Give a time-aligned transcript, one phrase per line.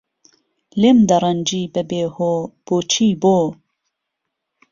[0.81, 3.37] لێم دهڕهنجی بهبێهۆ، بۆچی بۆ